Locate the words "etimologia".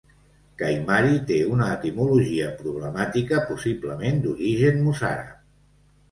1.73-2.47